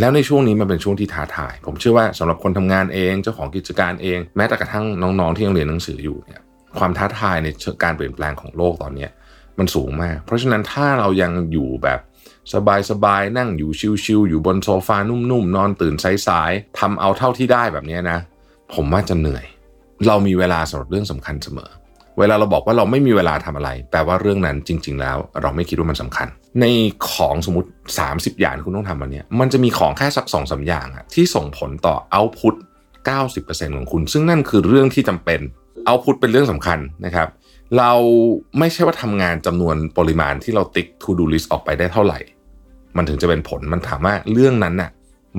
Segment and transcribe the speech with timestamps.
[0.00, 6.40] แล้วในช่วงนี้มันเป็นช่วงที่ท้าทาย ผมเชื่อว่าสำหรับคนทำงานเองเจ้าของกิจการเอง แม้แต่กระทั่งน้องๆที่ยังเรียนหนังสืออยู่เนี่ย
[6.78, 7.48] ความท้าทายใน
[7.82, 9.08] การเปลี่ยนแปลงของโลกตอนนี้
[9.58, 12.00] มันสูงมาก เพราะฉะนั้นถ้าเรายังอยู่แบบ
[12.90, 13.70] สบายๆนั่งอยู่
[14.04, 15.94] ชิวๆอยู่บนโซฟานุ่มๆนอนตื่น
[16.26, 18.18] สายๆทำเอาเท่าที่ได้แบบนี้นะ
[18.74, 19.44] ผมว่าจะเหนื่อย
[20.06, 21.70] เรามีเวลาสำหรับเรื่องสำคัญเสมอ
[22.18, 26.28] เวลาเราบอกว่าเราไม่มีเวลาทำอะไร แปลว่าเรื่องนั้นจริง ๆ แล้ว เราไม่คิดว่ามันสำคัญ
[26.60, 26.64] ใน
[27.10, 27.68] ของสมมติ
[28.06, 32.54] 30 อย่างที่คุณต้องทำวันนี้มันจะมีของแค่สักสองสาอย่างอะที่ส่งผลต่อเอาพุต
[33.16, 35.40] 90%ของคุณ ซึ่งนั่นคือเรื่องที่จำเป็น
[35.86, 37.28] เอาพุตเป็นเรื่องสำคัญนะครับ
[37.78, 37.92] เรา
[38.58, 42.18] ไม่ใช่ว่าทำงานจำนวนปริมาณที่เราติ๊ก to do list ออกไปได้เท่าไหร่
[42.96, 44.90] มันถึงจะเป็นผลมันถามว่าเรื่องนั้นน่ะ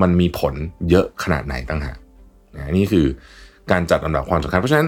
[0.01, 0.53] มันมีผล
[0.89, 1.97] เยอะขนาดไหนตั้งหาก
[2.77, 3.05] นี่คือ
[3.71, 4.87] การจัดลำดับความสำคัญเพราะฉะนั้น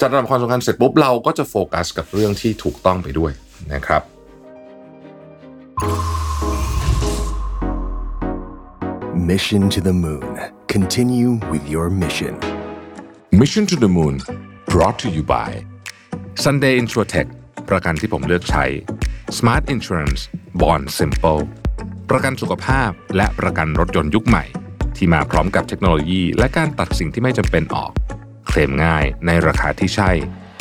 [0.00, 3.32] จัดลำดับความสำคัญเสร็จปุ๊บเราก็จะโฟกัสกับเรื่องที่ถูกต้องไปด้วย
[3.72, 4.02] นะครับ
[9.30, 10.26] Mission to the Moon.
[10.74, 12.34] Continue with your mission.
[13.40, 14.14] Mission to the Moon
[14.72, 15.50] brought to you by
[16.44, 17.28] Sunday Insurtech
[17.68, 18.64] ประกันที่ผมเลือกใช้
[19.38, 20.20] Smart Insurance
[20.60, 21.40] Bond Simple
[22.10, 24.44] ประกันสุขภาพและประกันรถยนต์ยุคใหม่
[24.96, 27.92] ที่มาพร้อมกับเทคโนโลยี และการตัดสิ่งที่ไม่จำเป็นออก
[28.56, 30.10] เคลมง่ายในราคาที่ใช่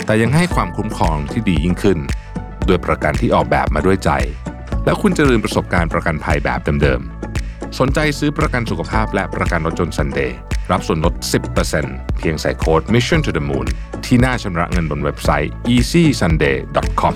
[0.05, 1.99] แต่ยังให้ความคุ้มครองที่ดียิ่งขึ้น
[2.67, 4.09] ด้วยประกันที่ออกแบบมาด้วยใจ
[4.85, 10.31] แล้วคุณจะลืมประสบการณ์ประกันภัยแบบเดิมๆ สนใจซื้อประกันสุขภาพและประกันรถยนต์ Sunday
[10.71, 11.13] รับส่วนลด
[11.65, 13.67] 10%เพียงใส่โค้ด Mission to the Moon
[14.05, 17.15] ที่หน้าชำระเงินบนเว็บไซต์ easysunday.com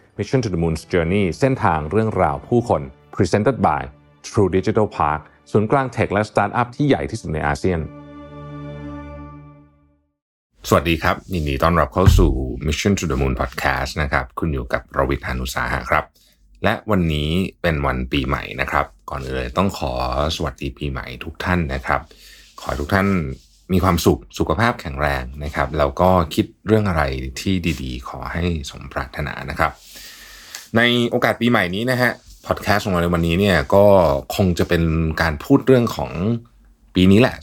[0.23, 2.81] Mission to the Moon's Journey เส้นทางเรื่องราวผู้คน
[3.15, 3.81] Presented by
[4.27, 5.21] True Digital Park
[5.51, 7.79] ศูนย์กลางเทคและสตาร์ทอัพที่ใหญ่ที่สุดในอาเซียน
[10.67, 12.31] สวัสดีครับ ยินดีต้อนรับเข้าสู่
[12.67, 16.05] Mission to the Moon Podcast นะครับ คุณอยู่กับรวิทยานุสาหะครับ
[16.63, 17.29] และวันนี้
[17.61, 19.93] เป็นวันปีใหม่นะครับ ก่อนอื่นเลยต้องขอ
[20.35, 22.01] สวัสดีปีใหม่ทุกท่านนะครับ
[22.61, 23.07] ขอทุกท่าน
[23.73, 27.03] มีความสุข สุขภาพแข็งแรงนะครับ แล้วก็คิดเรื่องอะไร
[27.41, 29.71] ที่ดีๆ ขอให้สมปรารถนานะครับ
[30.77, 32.11] ในโอกาสปีใหม่นี้นะฮะ
[32.47, 33.85] พอดแคสต์ของเราในวันนี้เนี่ยก็
[34.35, 34.83] คงจะเป็น
[35.21, 36.11] การพูดเรื่องของ
[36.95, 37.35] ปีนี้แหละ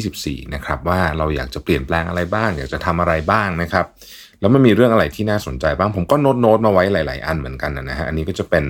[0.00, 3.86] 2024 นะครับ ว่าเราอยากจะเปลี่ยนแปลงอะไรบ้าง อยากจะทำอะไรบ้างนะครับ
[4.40, 8.64] แล้วมันมีเรื่องอะไรที่น่าสนใจบ้าง ผมก็ note note มาไว้หลาย ๆ อันเหมือนกันนะฮะ อันนี้ก็จะเป็น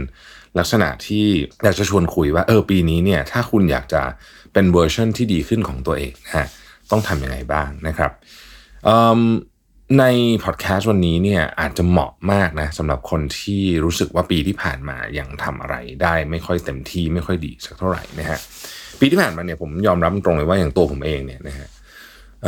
[0.58, 1.26] ลักษณะที่
[1.64, 4.02] อยากจะชวนคุยว่า เออ ปีนี้เนี่ย ถ้าคุณอยากจะ
[4.52, 6.46] เป็นเวอร์ชันที่ดีขึ้นของตัวเองนะฮะ
[6.90, 8.12] ต้องทำยังไงบ้างนะครับ
[9.98, 10.04] ใน
[10.44, 18.38] พอดแคสต์วันนี้เนี่ยอาจจะเหมาะมากนะสำหรับคนที่รู้สึกว่าปีที่ผ่านมายังทำอะไรได้ไม่ค่อยเต็มที่ไม่ค่อยดีสักเท่าไหร่นะฮะ
[19.00, 21.68] ปีที่ผ่านมาเนี่ยผมยอมรับตรงเลยว่าอย่างตัวผมเองเนี่ยนะฮะ
[22.42, 22.46] เ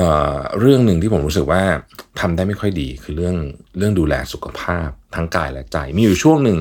[0.61, 1.63] เรื่องหนึ่งที่ผมรู้สึกว่า
[2.21, 3.37] ทำได้ไม่ค่อยดี คือเรื่อง
[3.79, 6.59] เรื่องดูแลสุขภาพทั้งกายและใจ มีอยู่ช่วงหนึ่ง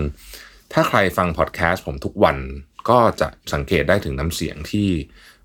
[0.74, 2.38] ถ้าใครฟังพอดแคสต์ผมทุกวัน
[2.90, 4.88] ก็จะสังเกตได้ถึงน้ำเสียงที่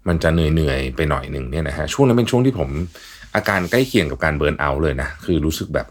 [0.08, 2.70] มันจะเหนื่อยๆไปหน่อยหนึ่งเนี่ยนะฮะช่วงนั้นเป็นช่วงที่ผม
[3.34, 5.86] อาการใกล้เคียงกับการเบิร์นเอาท์เลยนะ คือรู้สึกแบบ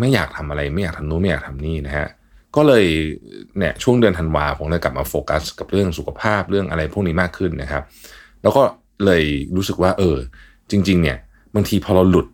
[0.00, 2.08] ไม่อยากทำอะไรไม่อยากทำนู้นไม่อยากทำนี่นะฮะ
[2.56, 2.84] ก็เลย
[3.58, 7.82] เนี่ยช่วงเดือนธันวาผมเลยกลับมาโฟกัส กับเรื่องสุขภาพเรื่องอะไรพวกนี้มากขึ้นนะครับ
[8.42, 8.62] แล้วก็
[9.04, 9.24] เลย
[9.56, 10.16] รู้สึกว่า เออ
[10.70, 11.18] จริง ๆ เนี่ย
[11.54, 12.26] บางทีพอเราหลุด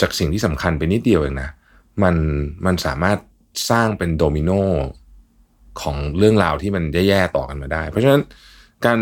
[0.00, 1.50] จากสิ่งที่สำคัญไปนิดเดียวเองนะ
[2.02, 2.16] มัน
[2.66, 3.18] มันสามารถ
[3.70, 4.50] สร้างเป็นโดมิโน
[5.82, 8.22] ของเรื่องราวที่มันแย่ๆต่อกันมาได้ เพราะฉะนั้น
[8.86, 8.98] การ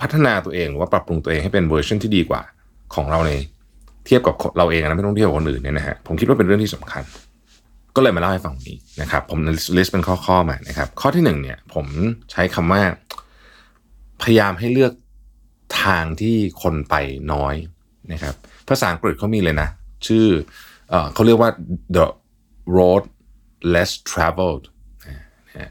[0.00, 2.42] พัฒนาตัวเองหรือว่าปรับปรุงตัวเองให้เป็นเวอร์ชันที่ดีกว่า
[2.94, 3.32] ของเราใน
[4.06, 7.02] เทียบกับเราเองนะไม่ต้องเทียบกับคนอื่นเนี่ยนะฮะผมคิดว่าเป็นเรื่องที่สำคัญ
[7.96, 9.38] ก็เลยมาเล่าให้ฟังนี้นะครับ ผม
[9.76, 11.86] list เป็นข้อๆมานะครับ ข้อที่หนึ่งเนี่ย ผม
[12.30, 12.82] ใช้คำว่า
[14.22, 14.92] พยายามให้เลือก
[15.82, 16.94] ทางที่คนไป
[17.32, 17.54] น้อย
[18.12, 18.34] นะครับ
[18.68, 19.68] ภาษาอังกฤษเขามีเลยนะ
[20.06, 20.26] ชื่อ
[20.90, 21.50] เอเขาเรียกว่า
[21.96, 22.06] the
[22.76, 23.02] road
[23.74, 24.64] less traveled
[25.06, 25.70] นะ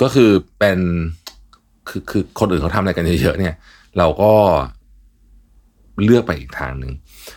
[0.00, 0.78] ก็คือเป็น
[1.88, 3.54] คือคือคนอื่นเขาทำอะไรกันเยอะๆเนี่ย
[3.98, 4.32] เราก็
[6.04, 6.92] เลือกไปอีกทางหนึ่ง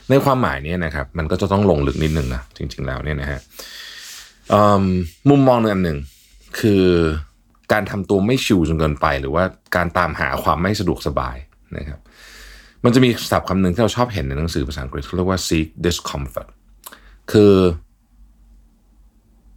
[0.09, 3.39] ในความหมายนี้นะครับ มันก็จะต้องลงลึกนิดนึงนะจริง ๆ แล้วเนี่ยนะฮะ
[5.29, 5.97] มุมมองหนึ่งอันหนึ่ง
[6.59, 6.85] คือ
[7.71, 9.43] การทำตัวไม่ชิวจนเกินไป หรือว่า
[9.75, 11.37] การตามหาความไม่สะดวกสบาย
[11.77, 11.99] นะครับ
[12.83, 16.49] มันจะมีศัพท์คำหนึ่งที่เราชอบเห็นในหนังสือภาษาอังกฤษเขาเรียกว่า seek discomfort
[17.31, 17.53] คือ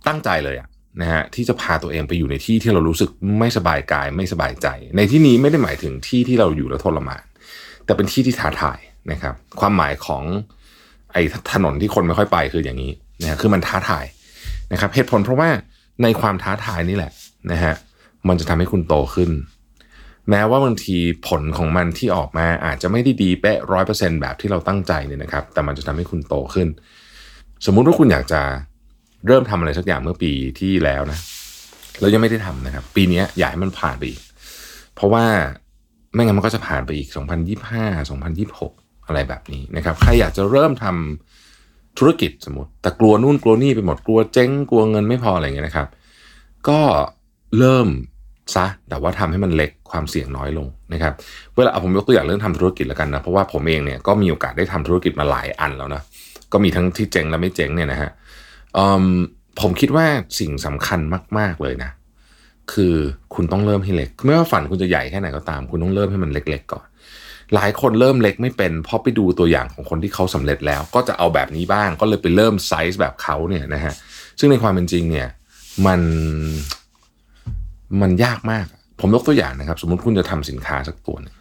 [0.06, 0.68] ตั้งใจเลยอะ
[1.00, 4.66] นะฮะที่จะพาตัวเองไปอยู่ในที่ที่เรารู้สึกไม่สบายกายไม่สบายใจ
[4.96, 7.24] ในที่นี้ไม่ได้หมายถึงที่ที่เราอยู่แล้วทรมาน
[7.84, 8.78] แต่เป็นที่ที่ท้าทาย
[9.10, 10.22] นะครับ ความหมายของ
[11.12, 11.22] ไอ้
[11.52, 12.92] ถนนที่คนไม่ค่อยไปคืออย่างนี้
[13.22, 14.04] นะฮะคือมันท้าทาย
[14.72, 15.48] นะครับ เหตุผลเพราะว่า
[16.02, 17.12] ในความท้าทายนี่แหละ
[17.52, 17.74] นะฮะ
[18.28, 19.30] มันจะทำให้คุณโตขึ้น
[20.30, 20.96] แม้ว่าบางที
[21.28, 26.68] ผลของมันที่ออกมาอาจจะไม่ได้ดีเป๊ะร้อยเปอร์เซ็นแบบที่เราตั้งใจเนี่ยนะครับ แต่มันจะทำให้คุณโตขึ้น
[27.66, 28.40] สมมุติว่าคุณอยากจะ
[29.26, 31.18] เริ่มทำอะไรสักอย่างเมื่อปีที่แล้วนะ
[32.00, 34.20] แล้วยังไม่ได้ทำนะครับ ปีนี้อยากให้มันผ่านไปอีก
[34.94, 35.24] เพราะว่า
[36.14, 37.08] ไม่งั้นมันก็จะผ่านไปอีก
[37.74, 45.88] 2025 2026 อะไรแบบนี้นะครับใครอยากจะเริ่มทำธุรกิจสมมติ แต่กลัวนู่นกลัวนี่ไปหมดกลัวเจ๊งกลัวเงินไม่พออะไรเงี้ยนะครับ
[46.68, 46.80] ก็
[47.58, 47.88] เริ่ม
[48.54, 51.12] ซะแต่ว่าทำให้มันเล็กความเสี่ยงน้อยลงนะครับ
[51.56, 56.02] เวลาผมยกตัวอย่างเรื่องทำธุรกิจแล้วกันนะเพราะว่าผมเองเนี่ยก็มีโอกาสได้ทำธุรกิจมาหลายอันแล้วนะ
[56.52, 58.10] ก็มีทั้งที่เจ๊งและไม่เจ๊งเนี่ยนะฮะ
[59.60, 60.06] ผมคิดว่า
[60.38, 61.00] สิ่งสำคัญ
[61.38, 61.90] มาก ๆเลยนะ
[62.72, 62.94] คือ
[63.34, 66.86] คุณต้องเริ่มให้เล็ก ไม่ว่าฝันคุณจะใหญ่แค่ไหนก็ตาม คุณต้องเริ่มให้มันเล็ก ๆ ก่อน
[67.54, 73.94] หลายคนเริ่มเล็กไม่เป็นเพราะไปดูตัวอย่างของคนที่เขาสำเร็จแล้ว ก็จะเอาแบบนี้บ้าง ก็เลยไปเริ่มไซส์แบบเขาเนี่ยนะฮะ
[74.38, 75.28] ซึ่งในความเป็นจริงเนี่ย
[75.86, 76.00] มัน
[78.00, 78.66] มันยากมาก
[79.00, 81.34] ผมยกตัวอย่างนะครับ สมมติคุณจะทำสินค้าสักตัวนึง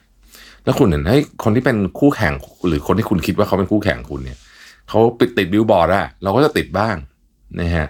[0.64, 2.34] แล้วคุณเห็นให้คนที่เป็นคู่แข่ง
[2.68, 4.38] หรือคนที่คุณคิดว่าเขาเป็นคู่แข่งคุณเนี่ย
[4.90, 6.96] เขาปิดติดบิลบอร์ดอะเราก็จะติดบ้าง
[7.62, 7.88] นะฮะ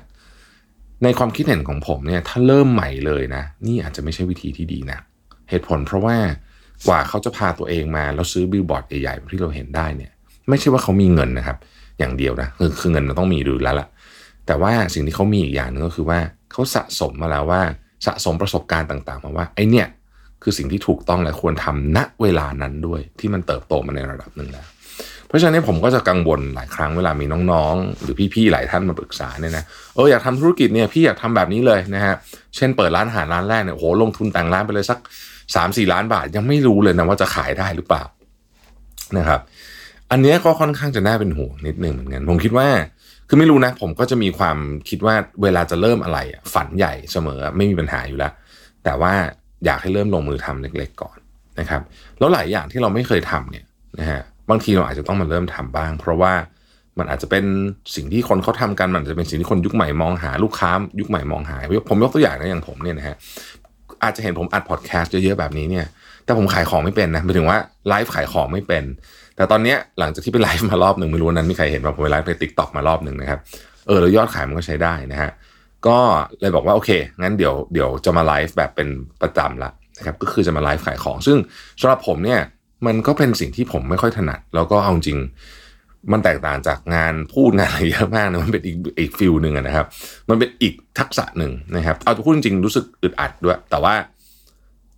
[1.04, 5.00] ในความคิดเห็นของผมเนี่ยถ้าเริ่มใหม่เลยนะ นี่อาจจะไม่ใช่วิธีที่ดีนะ
[5.50, 6.16] เหตุผลเพราะว่า
[6.88, 10.12] กว่าเขาจะพาตัวเองมาแล้วซื้อบิลบอร์ดใหญ่ๆที่เราเห็นได้เนี่ย
[10.50, 11.58] ไม่ใช่ว่าเขามีเงินนะครับ
[12.00, 13.88] อย่างเดียวนะคือคือเงินมันต้องมีดูแล้วล่ะ
[14.48, 16.20] แต่ว่าสิ่งที่เขามีอีกอย่างนึงก็คือว่า
[16.52, 17.62] เขาสะสมมาแล้วว่า
[18.06, 19.88] สะสมประสบการณ์ต่างๆ มาว่าไอเนี่ย
[20.44, 24.66] คือสิ่งที่ถูกต้องและควรทำณเวลานั้นด้วยที่มันเติบโตมาในระดับหนึ่งแล้ว
[25.28, 29.64] เพราะฉะนั้นผมก็จะกังวลหลายครั้งเวลามีน้องๆ หรือพี่ๆหลายท่านมาปรึกษาเนี่ยนะ
[29.96, 32.14] เอออยากทำธุรกิจเนี่ยพี่อยากทำแบบนี้เลยนะฮะ
[32.56, 35.00] เช่นเปิดร้านอาหารร้านแรกเนี่ยโหลงทุนแต่งร้านไปเลยสัก
[35.56, 38.04] สามสี่ล้านบาทยังไม่รู้เลยนะว่าจะขายได้หรือเปล่า
[39.18, 39.42] นะครับ
[40.12, 42.68] อันนี้ก็ค่อนข้างจะน่าเป็นห่วงนิดนึงเหมือนกันผมคิดว่า
[43.28, 44.58] คือไม่รู้นะ ผมก็จะมีความ
[44.90, 46.20] คิดว่าเวลาจะเริ่มอะไร
[46.54, 48.34] ฝันใหญ่เสมอไม่มีปัญหาอยู่แล้ว
[48.84, 49.14] แต่ว่า
[49.66, 51.18] อยากให้เริ่มลงมือทำเล็ก ๆ ก่อน
[51.60, 51.82] นะครับ
[52.20, 53.66] แล้วหลายอย่างที่เราไม่เคยทำเนี่ย
[54.00, 56.34] นะฮะบางทีเราอาจจะต้องมาเริ่มทำบ้าง เพราะว่า
[57.00, 57.46] มันอาจจะเป็น
[57.96, 61.58] สิ่งที่คนเขาทากันมันจจะเป็นสิ่งที่คนยุคใหม่มองหาลูกค้ายุคใหม่มองหา
[61.90, 63.16] ผมยกตัวอย่างนะอย่างผมเนี่ยนะฮะ
[64.04, 65.86] อาจจะเห็นผมอัดพอดแคสต์เยอะๆแบบนี้เนี่ย
[66.26, 67.58] แต่ผมขายของไม่เป็นนะหมายถึงว่า
[67.90, 68.84] ไลฟ์ขายของไม่เป็น
[69.36, 73.40] แต่ตอนนี้หลังจากที่ไปไลฟ์มารอบหนึ่งไม่รู้นั้นมีใครเห็นว่าผมไปไลฟ์ใน TikTok มารอบหนึ่งนะครับ
[73.88, 75.32] เออแล้วยอดขายมันก็ใช้ได้นะฮะ
[75.88, 75.98] ก็
[76.42, 76.90] เลยบอกว่าโอเค
[77.22, 78.88] งั้นเดี๋ยวเดี๋ยวจะมาไลฟ์แบบเป็น
[79.22, 81.38] ประจำละนะครับ ก็คือจะมาไลฟ์ขายของ ซึ่ง
[81.80, 82.40] สำหรับผมเนี่ย
[82.86, 85.20] มันก็เป็นสิ่งที่ผมไม่ค่อยถนัด แล้วก็เอาจริง
[86.12, 89.86] มันแตกต่างจากงานพูดงานอะไรเยอะมากนะมันเป็นอีกอีกฟิลหนึ่งนะครับ
[90.30, 93.94] มันเป็นอีกทักษะหนึ่งนะครับ เอาพูดจริงรู้สึกอึดอัดด้วย แต่ว่า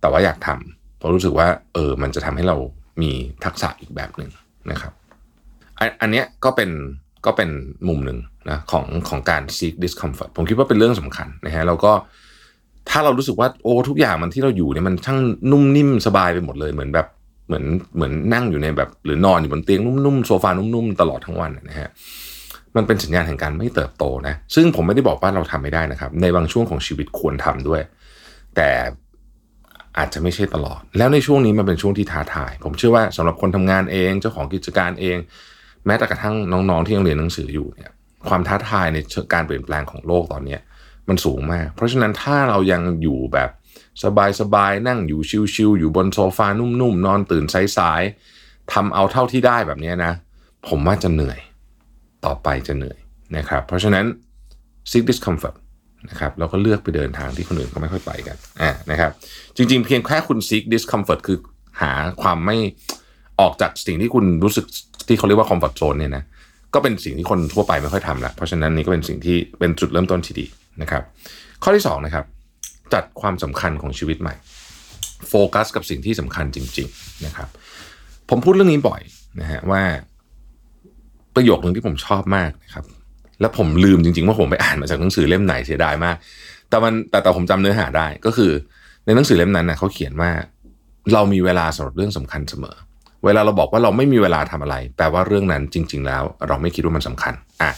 [0.00, 2.56] แต่ว่าอยากทำเพราะรู้สึกว่า เออ มันจะทำให้เรา
[3.02, 3.10] มี
[3.44, 4.30] ทักษะอีกแบบหนึ่ง
[4.70, 4.92] นะครับ
[6.00, 6.70] อันนี้ก็เป็น
[7.26, 7.50] ก็เป็น
[7.88, 8.18] มุมหนึ่ง
[8.50, 11.92] นะของของการ seek discomfort ผมคิดว่าเป็นเรื่องสำคัญนะฮะแล้วก็
[12.90, 15.20] ถ้าเรารู้สึกว่าโอ้ทุกอย่างมันที่เราอยู่เนี่ยมันช่าง
[15.50, 17.06] นุ่มนิ่มสบายไปหมดเลยเหมือนแบบ
[17.46, 17.64] เหมือน
[17.96, 21.90] เหมือนนั่งอยู่ในแบบหรือนอนอยู่บนเตียงนุ่มๆโซฟานุ่มๆตลอดทั้งวันนะฮะ
[22.76, 27.80] มันเป็นสัญญาณแห่งการไม่เติบโตนะซึ่งผมไม่ได้บอกว่าเราทำไม่ได้นะครับ ในบางช่วงของชีวิตควรทำด้วย
[28.56, 28.68] แต่
[29.98, 35.16] อาจจะไม่ใช่ตลอด แล้วในช่วงนี้มันเป็นช่วงที่ท้าทาย ผมเชื่อว่าสำหรับคนทำงานเองเจ้าของกิจการเอง
[35.86, 37.90] แม้แต่กระทั่งน้องๆที่ยังเรียนหนังสืออยู่เนี่ย
[38.28, 38.98] ความท้าทายใน
[39.34, 40.58] การเปลี่ยนแปลงของโลกตอนนี้
[41.08, 43.50] มันสูงมาก เพราะฉะนั้นถ้าเรายังอยู่แบบ
[44.02, 45.20] สบายๆนั่งอยู่
[45.54, 47.44] ชิลๆอยู่บนโซฟานุ่มๆนอนตื่น
[47.78, 50.12] สายๆทำเอาเท่าที่ได้แบบนี้นะ
[50.68, 51.38] ผมว่าจะเหนื่อย
[52.24, 52.98] ต่อไปจะเหนื่อย
[53.36, 54.04] นะครับ เพราะฉะนั้น
[54.90, 55.56] seek discomfort
[56.10, 59.10] นะครับแล้วก็เลือกไปเดินทางที่คนอื่นก็ไม่ค่อยไปกันอ่านะครับ
[59.56, 61.38] จริง ๆ เพียงแค่คุณ seek discomfort คือ
[61.80, 62.56] หาความไม่
[63.40, 64.64] ออกจากสิ่งที่คุณรู้สึก
[65.08, 66.24] ที่เขาเรียกว่า comfort zone เนี่ยนะ
[66.74, 70.46] ก็เป็นสิ่งที่คนทั่วไปไม่ค่อยทำละเพราะฉะนั้นนี่ก็เป็นสิ่งที่เป็นจุดเริ่มต้นที่ดี
[70.82, 71.02] นะครับ
[71.62, 72.24] ข้อที่2นะครับ
[72.94, 74.34] จัดความสำคัญของชีวิตใหม่
[75.28, 77.48] โฟกัสกับสิ่งที่สำคัญจริง ๆนะครับ
[78.30, 79.00] ผมพูดเรื่องนี้บ่อย
[79.40, 79.82] นะฮะว่า
[81.34, 82.84] ประโยคหนึ่งที่ผมชอบมากนะครับ
[83.40, 86.16] แล้วผมลืมจริงๆ ว่าผมไปอ่านมาจากหนังสือเล่มไหนเสียดายมาก
[86.68, 88.50] แต่มันแต่แต่ผมจำเนื้อหาได้ก็คือ
[89.04, 90.30] ในหนังสือเล่มนั้นนะเขาเขียนว่า
[91.12, 92.76] เรามีเวลาสำหรับเรื่องสำคัญเสมอ
[93.24, 97.70] เวลาเราบอกว่าเราไม่มีเวลาทำอะไร แปลว่าเรื่องนั้นจริง ๆ แล้ว เราไม่คิดว่ามันสำคัญอะ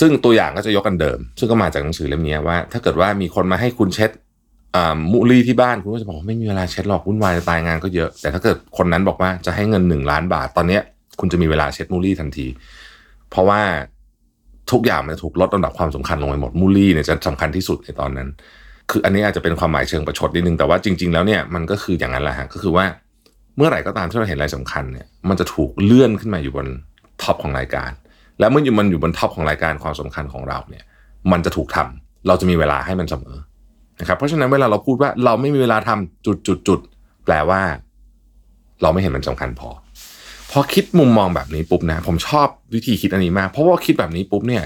[0.00, 4.10] ซึ่งตัวอย่างก็จะยกกันเดิม ซึ่งก็มาจากหนังสือเล่มนี้ว่า ถ้าเกิดว่ามีคนมาให้คุณเช็ด
[5.12, 10.78] มุลีที่บ้านคุณก็จะบอกไม่มีเวลาเช็ดหรอกวุ่นวายจะตายงานก็เยอะ แต่ถ้าเกิดคนนั้นบอกว่าจะให้เงินหนึ่งล้านบาท ตอนนี้
[11.20, 12.46] คุณจะมีเวลาเช็ดมูลี่ทันที
[13.30, 13.60] เพราะว่า
[14.72, 18.28] ทุกอย่างมันจะถูกลดลำดับความสำคัญลงไปหมดมูลี่เนี่ยจะสำคัญที่สุดในตอนนั้น
[18.90, 22.84] คืออันนี้อาจจะเป็นความหมายเชิงประชดนิดนึงแต่ว่าจริง ๆ แล้วเนี่ยมันก็คืออย่างนั้นแหละฮะก็คือว่า
[23.56, 26.66] เมื่อไหร่ก็ตามที่เราเห็นอะไรสำคัญเนี่ยมันจะถูกเลื่อนขึ้นมาอยู่บน
[27.22, 27.90] top ของรายการ
[28.40, 30.84] แล้วเมื่ออยู่มันอยู่บน top ของรายการความสำคัญของเราเนี่ย
[31.32, 33.36] มันจะถูกทำเราจะมีเวลาให้มันเสมอ
[34.00, 36.80] นะครับเพราะฉะนั้นเวลาเราพูดว่าเราไม่มีเวลาทำจุดจุดจุด
[37.24, 37.60] แปลว่า
[38.82, 39.70] เราไม่เห็นมันสำคัญพอ
[40.50, 44.62] พอคิดมุมมองแบบนี้ปุ๊บนะผมชอบวิธีคิดอันนี้มาก เพราะว่าคิดแบบนี้ปุ๊บเนี่ย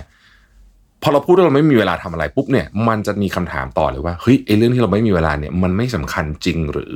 [1.02, 6.94] พอเราพูดว่าเราไม่มีเวลาทำอะไรปุ๊บเนี่ยมันจะมีคำถามต่อเลยว่าเฮ้ยไอ้เรื่องที่เราไม่มีเวลาเนี่ยมันไม่สำคัญจริงหรือ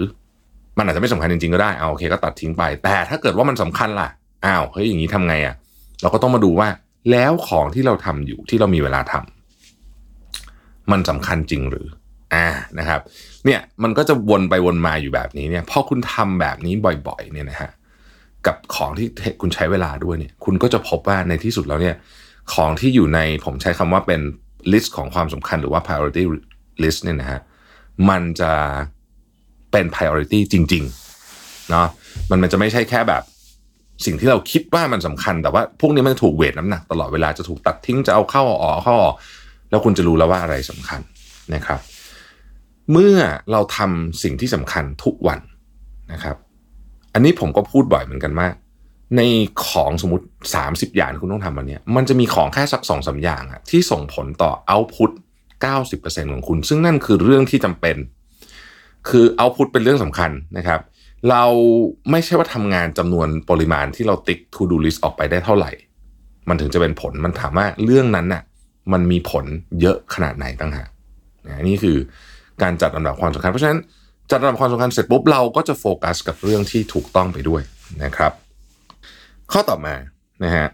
[0.79, 4.09] มันอาจจะไม่สำคัญจริงๆก็ได้เอาโอเคก็ตัดทิ้งไป แต่ถ้าเกิดว่ามันสำคัญล่ะ
[4.45, 5.55] อ้าวเฮ้ยอย่างนี้ทำไงอะ่ะ
[6.03, 6.69] เราก็ต้องมาดูว่า
[7.11, 11.87] แล้วของที่เราทำอยู่ที่เรามีเวลาทำมันสำคัญจริงหรือ
[12.35, 12.47] อ่า
[12.79, 13.01] นะครับ
[13.45, 16.75] เนี่ยมันก็จะวนไปวนมาอยู่แบบนี้เนี่ยพอคุณทำแบบนี้
[17.09, 17.71] บ่อยๆ เนี่ยนะฮะ
[18.47, 19.09] กับของที่
[19.41, 21.95] คุณใช้เวลาด้วยเนี่ย คุณก็จะพบว่าในที่สุดแล้วเนี่ย
[22.55, 24.21] ของที่อยู่ในผมใช้คำว่าเป็น
[24.73, 26.25] list ของความสำคัญหรือว่า priority
[26.83, 27.41] list เนี่ยนะฮะ
[28.09, 28.53] มันจะ
[29.73, 31.87] เป็น priority จริงๆเนาะ
[32.31, 33.23] มันมันจะไม่ใช่แค่แบบ
[34.07, 39.15] สิ่งที่เราคิดว่ามันสำคัญ แต่ว่าพวกนี้มันถูกเวทน้ำหนักตลอดเวลาจะถูกตัดทิ้งจะเอาเข้าออกเข้าออก
[39.71, 41.01] แล้วคุณจะรู้แล้วว่าอะไรสำคัญ
[41.55, 41.81] นะครับ
[42.93, 43.17] เมื่อ
[43.53, 45.41] เราทำสิ่งที่สำคัญทุกวัน
[46.13, 46.37] นะครับ
[47.15, 48.49] อันนี้ผมก็พูดบ่อยเหมือนกันว่า
[49.17, 49.21] ใน
[49.67, 50.27] ของสมมติ
[50.63, 55.11] 30 อย่างคุณต้องทำวันนี้มันจะมีของแค่สักสองสาอย่างอะที่ส่งผลต่อเอาพุต
[55.71, 57.97] 90%ของคุณ ซึ่งนั่นคือเรื่องที่จำเป็น
[59.09, 60.81] คือเอาพุตเป็นเรื่องสำคัญนะครับ
[61.31, 61.45] เรา
[62.11, 65.71] ไม่ใช่ว่าทำงานจำนวนปริมาณที่เราติ๊ก to do list ออกไปได้เท่าไหร่
[66.49, 68.43] มันถึงจะเป็นผลมันถามว่าเรื่องนั้นน่ะ
[68.93, 69.45] มันมีผล
[69.81, 70.89] เยอะขนาดไหนตั้งหาก
[71.69, 71.97] นี่คือ
[72.63, 73.81] การจัดลำดับความสำคัญ เพราะฉะนั้น
[74.31, 77.63] จัดลำดับความสำคัญเสร็จปุ๊บเราก็จะโฟกัสกับเรื่องที่ถูกต้องไปด้วย
[78.05, 78.33] นะครับ
[79.53, 79.95] ข้อต่อมา
[80.45, 80.67] นะฮะ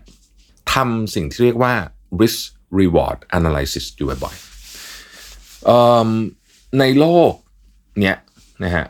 [0.72, 1.74] ทำสิ่งที่เรียกว่า
[2.20, 2.40] risk
[2.80, 7.32] reward analysis อยู่บ่อยๆในโลก
[8.00, 8.16] เนี้ย
[8.64, 8.84] นะฮะ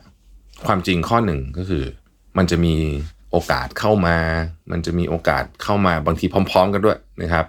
[0.67, 1.85] ความจริงข้อหนึ่งก็คือ
[2.39, 2.75] มันจะมี
[3.33, 4.17] โอกาสเข้ามา
[4.73, 7.47] มันจะมีโอกาสเข้ามาบางทีพร้อม ๆ กันด้วยนะครับ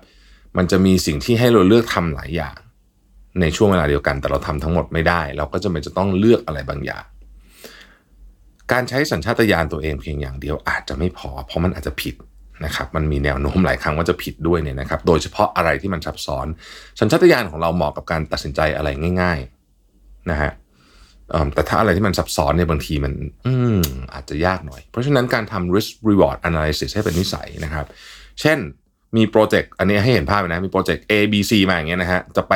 [0.58, 2.58] มันจะมีสิ่งที่ให้เราเลือกทำหลายอย่าง
[3.42, 7.04] ในช่วงเวลาเดียวกัน แต่เราทำทั้งหมดไม่ได้ เราก็จะเป็นจะต้องเลือกอะไรบางอย่าง
[8.72, 12.16] การใช้สัญชาตญาณตัวเองเพียงอย่างเดียวอาจจะไม่พอ เพราะมันอาจจะผิด
[12.66, 16.48] นะครับ มันมีแนวโน้มหลายครั้งว่าจะผิดด้วยเนี่ยนะครับ โดยเฉพาะอะไรที่มันซับซ้อน
[17.00, 18.89] สัญชาตญาณของเราเหมาะกับการตัดสินใจอะไร
[19.22, 19.39] ง่าย
[19.84, 20.51] ๆ นะฮะ
[21.53, 23.13] แต่ถ้าอะไรที่มันซับซ้อนเนี่ยบางทีมัน
[23.48, 23.81] อืม
[24.13, 27.86] อาจจะยากหน่อย เพราะฉะนั้นการทำ risk reward analysis ให้เป็นนิสัยนะครับ
[28.41, 28.57] เช่น
[29.17, 32.53] มีโปรเจกต์อันนี้ให้เห็นภาพนะ มีโปรเจกต์ A B C มาอย่างเงี้ยนะฮะจะไป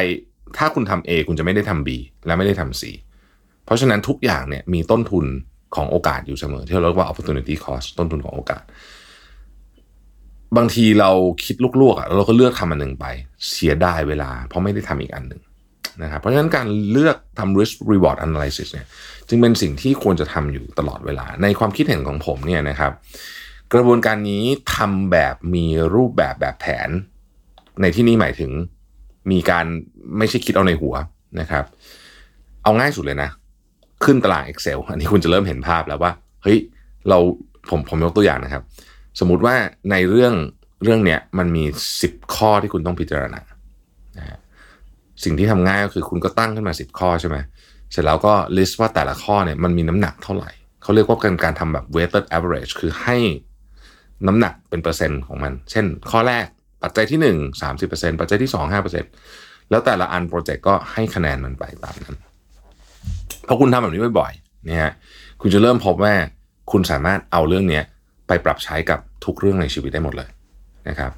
[0.57, 1.89] ถ้าคุณทำ A คุณจะไม่ได้ทำ B
[2.25, 2.83] และไม่ได้ทำ C
[3.65, 5.25] เพราะฉะนั้นทุกอย่างเนี่ยมีต้นทุน
[5.75, 8.63] ของโอกาสอยู่เสมอ ที่เราเรียกว่า opportunity cost ต้นทุนของโอกาส
[10.57, 11.11] บางทีเรา
[11.45, 13.05] คิดลวกๆอะเราก็เลือกทำอันหนึ่งไป
[13.51, 15.41] เสียดายเวลา เพราะไม่ได้ทำอีกอันหนึ่ง
[16.03, 18.88] นะครับเพราะฉะนั้นการเลือกทำ risk reward analysis เนี่ย
[19.29, 22.91] จึงเป็นสิ่งที่ควรจะทำอยู่ตลอดเวลา ในความคิดเห็นของผมเนี่ยนะครับ
[23.73, 24.43] กระบวนการนี้
[24.75, 26.89] ทำแบบมีรูปแบบแบบแผน
[27.81, 28.51] ในที่นี้หมายถึง
[29.31, 29.65] มีการ
[30.17, 30.95] ไม่ใช่คิดเอาในหัว
[31.39, 31.65] นะครับ
[32.63, 33.29] เอาง่ายสุดเลยนะ
[34.03, 36.12] ขึ้นตาราง Excel อันนี้คุณจะเริ่มเห็นภาพแล้วว่า
[36.43, 36.57] เฮ้ย
[37.09, 37.17] เรา
[37.69, 38.63] ผมผมยกตัวอย่างนะครับ
[39.19, 39.55] สมมุติว่า
[39.91, 40.33] ในเรื่อง
[40.83, 41.63] เรื่องเนี้ยมันมี
[42.00, 43.41] 10 ข้อที่คุณต้องพิจารณา
[44.17, 44.39] นะ
[45.25, 47.37] สิ่งที่ทำง่ายก็คือคุณก็ตั้งขึ้นมา 10 ข้อใช่ไหม
[47.91, 50.51] เสร็จแล้วก็ list ว่าแต่ละข้อเนี่ยมันมีน้ำหนักเท่าไหร่
[50.83, 53.17] เขาเรียกว่าการการทำแบบ weighted average คือให้
[54.27, 56.45] น้ำหนักเป็นเปอร์เซ็นต์ของมัน เช่น ข้อแรก
[56.83, 58.73] ปัจจัยที่ 1 30%ปัจจัยที่ 2
[59.11, 62.15] 5%แล้วแต่ละอันโปรเจกต์ก็ให้คะแนนมันไปตามนั้น
[63.47, 64.91] พอคุณทำแบบนี้บ่อยๆเนี่ย
[65.41, 66.13] คุณจะเริ่มพบว่า
[66.71, 67.81] คุณสามารถเอาเรื่องนี้
[68.27, 70.29] ไปปรับใช้กับทุกเรื่องในชีวิตได้หมดเลย
[70.89, 71.11] นะครับ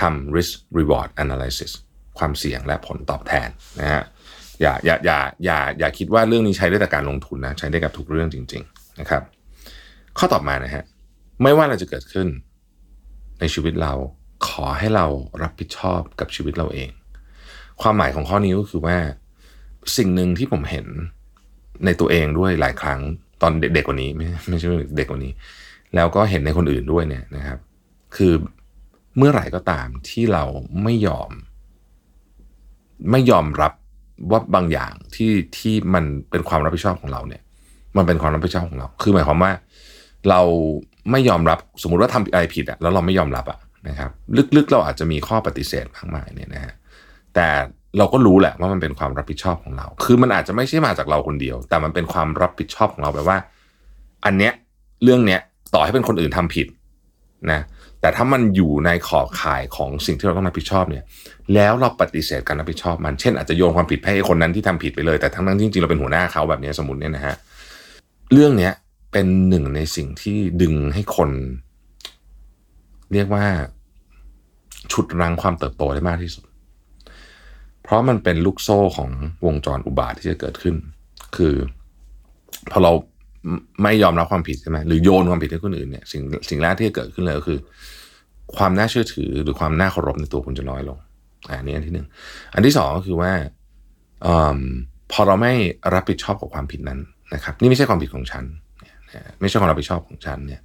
[0.00, 1.72] ทำ risk reward analysis
[2.20, 3.48] ความเสี่ยงและผลตอบแทน
[3.80, 4.02] นะฮะ
[4.62, 9.22] อย่าอย่าอย่าอย่าอย่าคิดว่าเรื่องนี้ใช้ได้แต่การลงทุนนะใช้ได้กับทุกเรื่องจริง ๆนะครับ
[10.18, 10.84] ข้อต่อมานะฮะ
[11.42, 12.28] ไม่ว่าอะไรจะเกิดขึ้น
[13.40, 13.92] ในชีวิตเรา
[14.48, 15.06] ขอให้เรา
[15.42, 16.90] รับผิดชอบกับชีวิตเราเอง
[17.82, 18.96] ความหมายของข้อนี้ก็คือว่า
[19.96, 20.86] สิ่งหนึ่งที่ผมเห็น
[21.84, 23.00] ในตัวเองด้วยหลายครั้ง
[23.42, 25.32] ตอนเด็กๆกว่านี้ไม่ไม่ใช่เด็กกว่านี้
[25.94, 27.58] แล้วก็เห็นในคนอื่นด้วยเนี่ยนะครับ
[28.16, 28.32] คือ
[29.16, 30.44] เมื่อไหร่ก็ตามที่เรา
[30.82, 31.30] ไม่ยอม
[33.10, 33.72] ไม่ยอมรับ
[34.30, 37.42] ว่าบางอย่างที่ที่มันเป็นความรับผิดชอบของเราเนี่ย
[37.96, 39.52] มันเป็นความรับผิดชอบของเรา คือหมายความว่า
[40.30, 40.40] เรา
[41.10, 44.10] ไม่ยอมรับสมมุติว่าทำอะไรผิดอะแล้วเราไม่ยอมรับอะนะครับ
[44.56, 46.74] ลึกๆเราอาจจะมีข้อปฏิเสธมากมายเนี่ยนะฮะ
[47.34, 47.46] แต่
[47.98, 53.38] เราก็รู้แหละว่ามันเป็นความรับผิดชอบของเรา คือมันอาจจะไม่ใช่มาจากเราคนเดียว แต่มันเป็นความรับผิดชอบของเราแบบว่า
[54.24, 54.52] อันเนี้ย
[55.02, 55.40] เรื่องเนี้ย
[55.74, 56.66] ต่อให้เป็นคนอื่นทำผิด
[57.52, 57.60] นะ
[58.00, 61.04] แต่ถ้ามันอยู่ในขอบข่ายของสิ่งที่เราต้องรับผิดชอบเนี่ย
[61.54, 67.34] แล้วเราปฏิเสธการรับผิดชอบมัน เช่นอาจจะโยนความผิดให้คนนั้นที่ทำผิดไปเลย แต่ทั้งนั้นจริงๆเราเป็นหัวหน้าเขาแบบนี้สมมติเนี่ยนะฮะ
[68.32, 68.72] เรื่องเนี้ย
[69.12, 71.30] เป็นหนึ่งในสิ่งที่ดึงให้คน
[73.12, 73.44] เรียกว่า
[74.92, 76.44] ฉุดรั้งความเติบโตได้มากที่สุด
[77.82, 79.10] เพราะมันเป็นลูกโซ่ของ
[79.46, 80.74] วงจรอุบาทที่จะเกิดขึ้น
[81.36, 81.54] คือ
[82.70, 82.92] พอเรา
[83.82, 87.58] ไม่ยอมรับความผิดใช่ไหมหรือโยนความผิดให้คนอื่นเนี่ยสิ่งสิ่งแรกที่จะเกิดขึ้นเลยก็คือ
[88.56, 90.98] ความน่าเชื่อถือหรือความน่าเคารพในตัวคุณจะน้อยลง
[91.48, 92.06] อันนี้อันที่หนึ่ง
[92.54, 93.32] อันที่สองก็คือว่า
[94.26, 94.28] อ
[95.12, 95.52] พอเราไม่
[95.94, 97.00] รับผิดชอบกับความผิดนั้น
[97.34, 98.44] นะครับ นี่ไม่ใช่ความผิดของฉัน
[99.40, 100.60] ไม่ใช่ความรับผิดชอบของฉันเนี่ย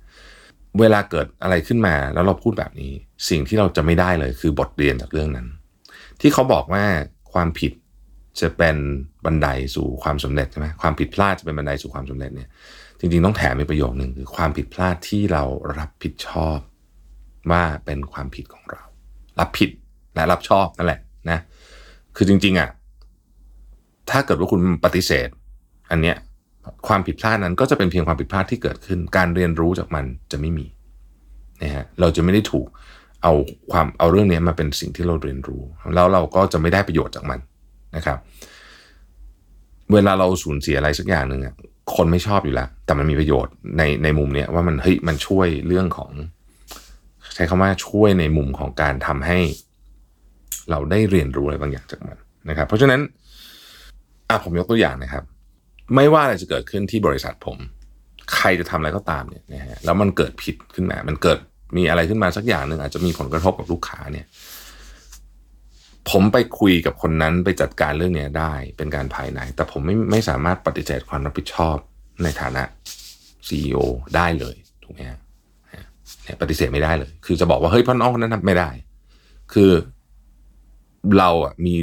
[0.79, 2.91] เวลาเกิดอะไรขึ้นมาแล้วเราพูดแบบนี้
[3.29, 5.47] สิ่งที่เราจะไม่ได้เลยคือบทเรียนจากเรื่องนั้น
[6.21, 6.83] ที่เขาบอกว่า
[7.33, 7.71] ความผิด
[8.39, 8.77] จะเป็น
[9.25, 12.49] บันไดสู่ความสำเร็จใช่ไหมความผิดพลาดจะเป็นบันไดสู่ความสำเร็จเนี่ย
[12.99, 15.43] จริงๆต้องแถมอีกประโยคหนึ่งคือความผิดพลาดที่เรา
[15.79, 16.57] รับผิดชอบ
[17.51, 18.83] ว่าเป็นความผิดของเรา
[19.39, 19.69] รับผิด
[20.15, 20.99] และรับชอบนั่นแหละ
[21.29, 21.39] นะ
[22.15, 22.69] คือจริงๆอะ
[24.09, 25.29] ถ้าเกิดว่าคุณปฏิเสธ
[25.91, 26.15] อันเนี้ย
[26.87, 30.67] ความผิดพลาดนั้นก็จะเป็นเพียงความผิดพลาดที่เกิดขึ้น การเรียนรู้จากมันจะไม่มี
[31.63, 32.67] นะฮะเราจะไม่ได้ถูก
[33.23, 33.33] เอา
[33.71, 35.61] ความเอาเรื่องนี้มาเป็นสิ่งที่เราเรียนรู้
[35.95, 37.39] แล้วเราก็จะไม่ได้ประโยชน์จากมัน
[37.95, 38.17] นะครับ
[39.93, 41.55] เวลาเราสูญเสียอะไรสักอย่างหนึ่งอะ
[41.95, 46.11] คนไม่ชอบอยู่แล้ว แต่มันมีประโยชน์ในในมุมเนี้ยว่ามันเฮ้ยมันช่วยเรื่องของ
[47.35, 49.39] ใช้คำว่าช่วยในมุมของการทำให้
[50.69, 52.17] เราได้เรียนรู้อะไรบางอย่างจากมัน
[52.49, 53.01] นะครับ เพราะฉะนั้น
[54.29, 55.23] อะผมยกตัวอย่างนะครับ
[55.95, 57.57] ไม่ว่าอะไรจะเกิดขึ้นที่บริษัทผม
[58.35, 61.39] ใครจะทำอะไรก็ตามเนี่ยนะฮะแล้วมันเกิดผิดขึ้นมา มันเกิด
[61.77, 64.25] มีอะไรขึ้นมาสักอย่างหนึ่งอาจจะมีผลกระทบกับลูกค้าเนี่ย
[66.11, 71.77] ผมไปคุยกับคนนั้นไปจัดการเรื่องนี้ได้เป็นการภายใน แต่ผมไม่ไม่สามารถปฏิเสธความรับผิดชอบ
[72.23, 72.63] ในฐานะ
[73.47, 73.77] CEO
[74.15, 75.19] ได้เลยถูกไหมฮะ
[76.23, 78.69] เนี่ยปฏิเสธไม่ได้เลย คือจะบอกว่าเฮ้ยพ่อน้องคนนั้นทำไม่ได้
[79.53, 79.71] คือ
[81.17, 81.75] เราอะมี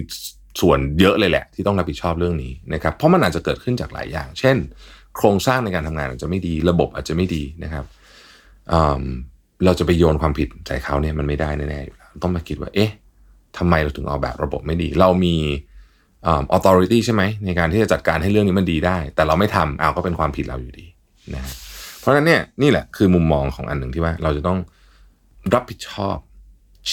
[0.61, 4.57] ส่วนเยอะเลยแหละ ที่ต้องรับผิดชอบเรื่องนี้นะครับเพราะมันอาจจะเกิดขึ้นจากหลายอย่าง เช่น
[5.17, 7.85] โครงสร้างในการทำงานอาจจะไม่ดี ระบบอาจจะไม่ดีนะครับ
[9.65, 12.91] เราจะไปโยนความผิดใส่เขาเนี่ยมันไม่ได้แน่ๆอยู่แล้วต้องมาคิดว่าเอ๊ะ
[13.59, 15.37] ทำไมเราถึงออกแบบระบบไม่ดี เรามี
[16.27, 20.87] อ authority ใช่ไหมในการที่จะจัดการให้เรื่องนี้มันดีได้ แต่เราไม่ทำเอาก็เป็นความผิดเราอยู่ดี
[21.35, 21.43] นะ
[22.01, 24.59] เพราะฉะนั้นเนี่ยนี่แหละคือมุมมองของอันหนึ่งที่ว่าเราจะต้อง
[25.55, 26.17] รับผิดชอบ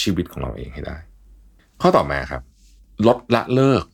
[0.00, 0.96] ชีวิตของเราเองให้ได้
[1.80, 2.42] ข้อต่อมาครับ
[3.06, 3.84] ลดละเลิก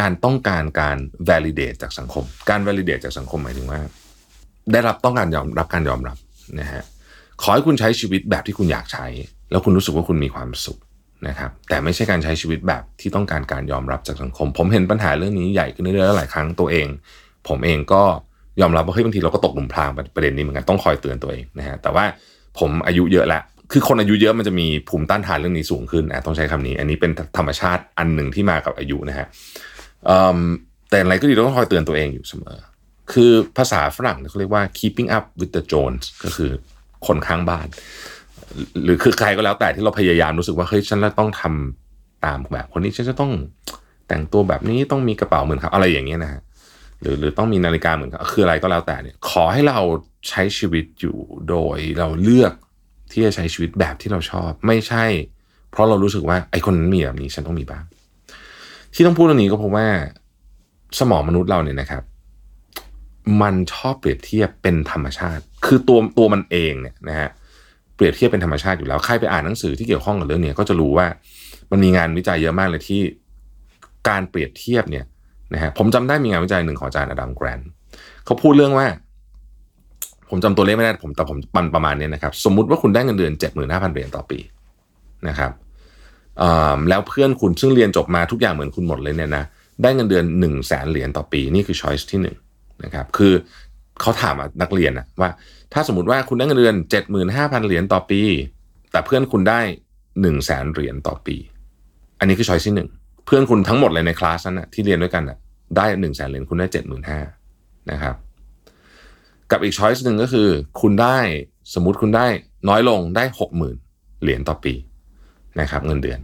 [0.00, 0.96] การต้องการการ
[1.28, 3.80] validate จากสังคม การ validate จากสังคมหมายถึงว่า
[4.72, 6.16] ได้รับต้องการยอมรับการยอมรับ
[6.60, 6.82] นะฮะ
[7.42, 9.06] ขอให้คุณใช้ชีวิตแบบที่คุณอยากใช้
[9.50, 10.78] แล้วคุณรู้สึกว่าคุณมีความสุข
[11.28, 16.86] นะครับแต่ไม่ใช่การใช้ชีวิตแบบที่ต้องการการยอมรับจากสังคม ผมเห็นปัญหาเรื่องนี้ใหญ่ขึ้นเรื่อยๆหลายครั้งตัวเอง
[17.48, 18.02] ผมเองก็
[18.60, 22.04] ยอมรับว่าเฮ้ยบางทีเราก็ตกหลุมพรางประเด็นนี้เหมือนกันต้องคอยเตือนตัวเองนะฮะแต่ว่า
[22.58, 29.26] ผมอายุเยอะล้วคือคนอายุเยอะมันจะมีภูมิต้านทานเรื่องนี้สูงขึ้นนะต้องใช้คำนี้ อันนี้เป็นธรรมชาติอันหนึ่งที่มากับอายุนะฮะ
[30.90, 32.58] แต่อะไรก็ดีต้องคอยเตือนตัวเองอยู่เสมอ
[33.12, 36.50] คือภาษาฝรั่งเขาเรียกว่า keeping up with the Jones ก็คือ
[37.06, 37.66] คนข้างบ้าน
[38.84, 43.32] หรือคือใครก็แล้วแต่ที่เราพยายามรู้สึกว่าเฮ้ยฉันต้องทำตามแบบ คนนี้ฉันจะต้อง
[44.08, 46.40] แต่งตัวแบบนี้ต้องมีกระเป๋าเหมือนเขาอะไรอย่างเงี้ยนะฮะ
[47.00, 49.80] หรือหรือต้องมีนาฬิกาเหมือนเขาคืออะไรก็แล้วแต่เนี่ย ขอให้เรา
[50.28, 51.16] ใช้ชีวิตอยู่
[51.48, 52.52] โดยเราเลือก
[53.12, 55.04] ที่จะใช้ชีวิตแบบที่เราชอบ ไม่ใช่
[55.70, 57.84] เพราะเรารู้สึกว่าไอ้คนนั้นมีแบบนี้ฉันต้องมีบ้าง
[58.94, 59.86] ที่ต้องพูดเรื่องนี้ก็เพราะว่า
[60.98, 62.02] สมองมนุษย์เราเนี่ยนะครับ
[63.42, 71.06] มันชอบเปรียบเทียบเป็นธรรมชาติ คือตัวตัวมันเองเนี่ยนะฮะเเปรียบเทียบเป็นธรรมชาติอยู่แล้ว ใครไปอ่านหนังสือที่เกี่ยวข้องกับเรื่องนี้ก็จะรู้ว่า
[71.70, 73.00] มันมีงานวิจัยเยอะมากเลยที่
[74.08, 75.04] การเปรียบเทียบเนี่ย
[75.54, 77.60] นะฮะผมจำได้มีงานวิจัยหนึ่งของอาจารย์อดัมแกรน
[78.24, 78.86] เขาพูดเรื่องว่า
[80.30, 84.38] ผมจำตัวเลขไม่ได้ผมแต่ผมปันประมาณนี้นะครับ สมมุติว่าคุณได้เงินเดือนเจ็ดหมื่นห้าพันเหรียญต่อปี
[85.28, 85.52] นะครับ
[86.88, 89.44] แล้วเพื่อนคุณซึ่งเรียนจบมาทุกอย่างเหมือนคุณหมดเลยเนี่ยนะ
[89.82, 92.36] ได้เงินเดือนหนึ่งแสนเหรียญต่อปีนี่คือช้อยส์ที่หนึ่ง
[92.84, 93.32] นะครับคือ
[94.00, 95.30] เขาถามนักเรียนนะว่า
[95.72, 98.22] ถ้าสมมติว่าคุณได้เงินเดือนเจ็ดหมื่นห้าพันเหรียญต่อปี
[98.92, 99.60] แต่เพื่อนคุณได้
[100.20, 101.36] หนึ่งแสนเหรียญต่อปี
[102.18, 102.88] อันนี้คือ choice ที่หนึ่ง
[103.26, 105.38] เพื่อนคุณทั้งหมดเลยในคลาสนั้นนะที่เรียนด้วยกันนะ
[105.76, 107.20] ได้หนึ่งแสนเหรียญคุณได้เจ็ดหมื่นห้า
[107.90, 108.14] นะครับ
[109.50, 110.48] กับอีก choice หนึ่งก็คือ
[110.80, 111.18] คุณได้
[111.74, 112.26] สมมติคุณได้
[112.68, 113.76] น้อยลงได้หกหมื่น
[114.22, 114.74] เหรียญต่อปี
[115.60, 116.20] นะครับ เงินเดือน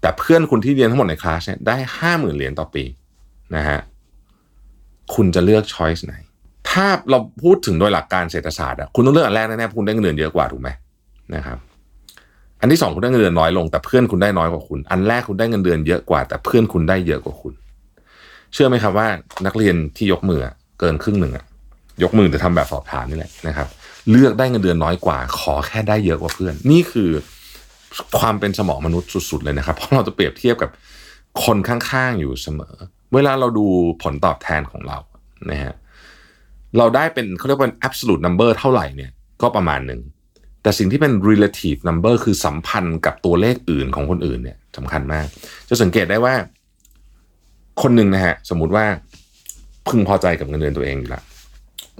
[0.00, 2.84] แต่เพื่อนคุณที่เรียนทั้งหมดในคลาสเนี่ยได้ห้าหมื่นเหรียญต่อปี
[3.56, 3.78] นะฮะ
[5.14, 6.14] คุณจะเลือก choice ไหน
[6.70, 10.68] ถ้าเราพูดถึงโดยหลักการเศรษฐศาสตร์อะคุณต้องเลือกอันแรกแน่ๆคุณได้เงินเดือนเยอะกว่าถูกไหม
[11.34, 11.58] นะครับ
[12.60, 17.52] อันที่สองคุณได้เงินเดือนน้อยลง แต่เพื่อนคุณได้น้อยกว่าคุณ อันแรกคุณได้เงินเดือนเยอะกว่า แต่เพื่อนคุณได้เยอะกว่าคุณ
[18.52, 19.06] เชื่อไหมครับว่า
[19.46, 20.40] นักเรียนที่ยกมือ
[20.80, 21.44] เกินครึ่งหนึ่งอะ
[22.02, 23.68] ยกมือจะทำแบบสอบถามนี่แหละนะครับ
[24.10, 27.10] เลือกได้เงินเดือนน้อยกว่า ขอแค่ได้เยอะกว่าเพื่อน นี่คือ
[28.18, 30.70] ความเป็นสมองมนุษย์สุด ๆ เลยนะครับ เพราะเราจะเปรียบเทียบกับ
[31.44, 32.74] คนข้างๆอยู่เสมอ
[33.14, 33.66] เวลาเราดู
[34.02, 34.98] ผลตอบแทนของเรา
[35.50, 35.74] นะฮะ
[36.78, 39.10] เราได้เป็นเขาเรียกว่าเป็น absolute number เท่าไหร่เนี่ย
[39.42, 40.00] ก็ประมาณหนึ่ง
[40.62, 45.26] แต่สิ่งที่เป็น relative number คือสัมพันธ์กับตัวเลขอื่นของคนอื่นเนี่ยสำคัญมาก
[45.68, 46.34] จะสังเกตได้ว่า
[47.82, 48.86] คนหนึ่งนะฮะสมมติว่า
[49.88, 51.22] พึงพอใจกับเงินเดือนตัวเองอยู่ละ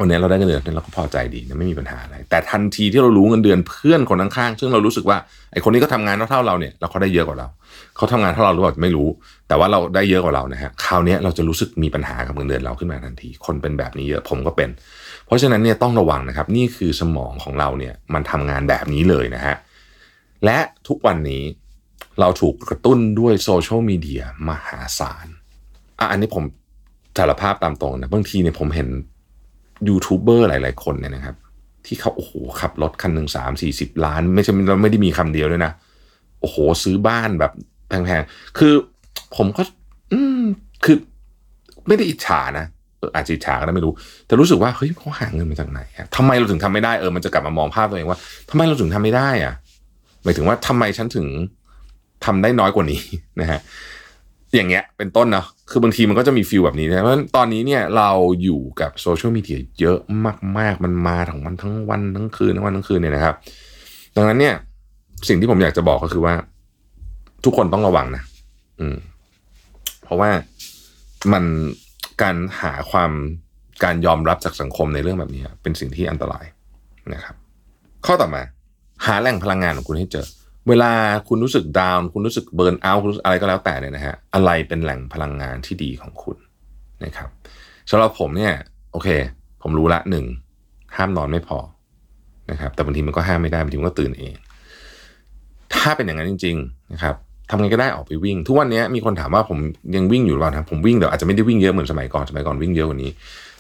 [0.01, 5.19] วันนี้เราได้เงินเดือนเราก็พอใจดีนะไม่มีปัญหาอะไร แต่ทันทีที่เรารู้เงินเดือนเพื่อนคนข้างๆซึ่งเรารู้สึกว่า
[5.53, 7.49] ไอ้คนนี้ก็ทำงานเท่าเราเนี่ยแล้วเขาได้เยอะกว่าเรา
[7.97, 9.09] เขาทำงานเท่าเราหรือเปล่าไม่รู้
[9.49, 14.69] แต่ว่าเราได้เยอะกว่าเรานะฮะคราวนี้เราจะรู้สึกมีปัญหากับเงินเดือนเราขึ้นมาทันที คนเป็นแบบนี้เยอะผมก็เป็น
[15.27, 19.57] เพราะฉะนั้นเนี่ยต้องระวังนะครับ นี่คือสมองของเราเนี่ยมันทำงานแบบนี้เลยนะฮะ
[20.45, 21.43] และทุกวันนี้
[22.21, 25.27] เราถูกกระตุ้นด้วยโซเชียลมีเดียมหาศาล
[25.99, 26.45] อะอันนี้ผม
[27.19, 28.89] สารภาพตามตรงนะบางทีเนี่ยผมเห็น
[29.89, 31.37] ยูทูบเบอร์หลาย ๆ คนเนี่ยนะครับ
[31.87, 35.73] ที่เขาโอ้โหขับรถคันหนึ่งสามสี่สิบล้าน ไม่ใช่เราไม่ได้มีคำเดียวด้วยนะ
[36.41, 37.53] โอ้โห ซื้อบ้านแบบ
[37.89, 38.73] แพงๆ คือ
[39.37, 39.63] ผมก็
[40.13, 40.43] อืม
[40.85, 40.97] คือ
[41.87, 42.67] ไม่ได้อิจฉานะ
[43.15, 43.93] อาจจะอิจฉาก็ได้ไม่รู้
[44.27, 48.19] แต่รู้สึกว่าเฮ้ยเขาหาเงินมาจากไหนอะทำไมเราถึงทำไม่ได้เออมันจะกลับมามองภาพตัวเองว่า
[48.51, 49.55] ทำไมเราถึงทำไม่ได้อะ
[50.25, 51.27] หมายถึงว่าทำไมฉันถึง
[52.25, 53.01] ทำได้น้อยกว่านี้
[53.41, 53.61] นะฮะ
[54.55, 58.11] อย่างเงี้ยเป็นต้นเนาะคือบางทีมันก็จะมี feel แบบนี้นะเพราะฉะนั้นตอนนี้เนี่ยเรา
[58.43, 59.99] อยู่กับโซเชียลมีเดียเยอะ
[60.59, 63.35] มาก ๆ มันมาทั้งวันทั้งวันทั้งคืนทั้งวันทั้งคืนเนี่ยนะครับ
[64.17, 64.55] ดังนั้นเนี่ย
[65.29, 66.35] สิ่งที่ผมอยากจะบอกก็คือว่า
[67.45, 68.23] ทุกคนต้องระวังนะ
[68.81, 68.97] อืม
[70.05, 70.31] เพราะว่า
[71.33, 71.45] มัน
[72.23, 73.11] การหาความ
[73.85, 76.45] การยอมรับจากสังคมในเรื่องแบบนี้ เป็นสิ่งที่อันตราย
[77.15, 77.35] นะครับ
[78.07, 78.43] ข้อต่อมา
[79.07, 80.27] หาแหล่งพลังงานของคุณให้เจอ
[80.69, 80.93] เวลา
[81.29, 86.37] คุณรู้สึกดาวน์คุณรู้สึกเบิร์นเอาคุณรู้สึกอะไรก็แล้วแต่เนี่ยนะฮะอะไรเป็นแหล่งพลังงานที่ดีของคุณ
[87.05, 87.29] นะครับ
[87.91, 88.53] สำหรับผมเนี่ย
[88.93, 89.09] โอเค
[89.63, 90.25] ผมรู้ละหนึ่ง
[90.97, 91.59] ห้ามนอนไม่พอ
[92.51, 94.35] นะครับ แต่บางทีมันก็ห้ามไม่ได้บางทีมันก็ตื่นเอง
[95.75, 97.15] ถ้าเป็นอย่างนั้นจริง ๆ นะครับ
[97.51, 99.59] ทำไงก็ได้ออกไปวิ่ง ทุกวันนี้มีคนถามว่าผม
[99.97, 103.11] ยังวิ่งอยู่หรือเปล่านะผมวิ่งแต่อาจจะไม่ได้วิ่งเยอะเหมือนสมัยก่อนสมัยก่อนวิ่งเยอะกว่านี้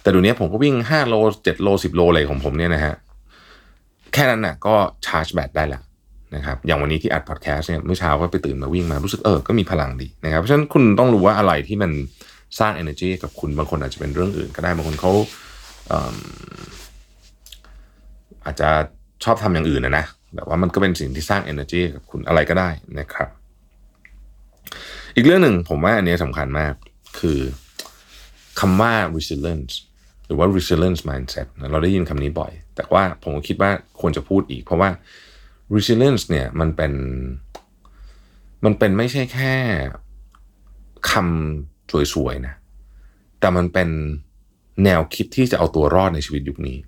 [0.02, 1.14] แต่เดี๋ยวนี้ผมก็วิ่งห้าโล
[1.44, 2.94] เจ็ดโลสิบโลอะไรของผมเนี่ยนะฮะ
[4.12, 4.74] แค่นั้นน่ะก็
[5.06, 5.80] ชาร์จแบตได้ละ
[6.34, 11.90] นะครับอย่างวันนี้ที่อัดพอดแคสต์เนี่ยเมื่อเช้าก็ไปตื่นมาวิ่งมารู้สึกเออก็มีพลังดีนะครับเพราะฉะนั้นคุณต้องรู้ว่าอะไรที่มัน
[12.60, 15.12] สร้าง energy กับคุณบางคนอาจจะเป็นเรื่องอื่นก็ได้บางคนเขา
[18.44, 18.68] อาจจะ
[19.24, 23.28] ชอบทำอย่างอื่นนะนะแบบว่ามันก็เป็นสิ่งที่สร้าง energy กับคุณอะไรก็ได้นะครับ
[25.16, 26.72] อีกเรื่องหนึ่งผมว่าอันนี้สำคัญมาก
[27.18, 27.38] คือ
[28.60, 29.74] คำว่า resilience
[30.26, 34.88] หรือว่า resilience mindset เราได้ยินคำนี้บ่อย แต่ว่าผมคิดว่าควรจะพูดอีก เพราะว่า
[35.74, 36.92] resilience เนี่ยมันเป็น
[38.64, 39.54] มันเป็นไม่ใช่แค่
[41.10, 42.54] คำสวยๆนะ
[43.40, 43.88] แต่มันเป็น
[44.84, 46.78] แนวคิดที่จะเอาตัวรอดในชีวิตยุคนี้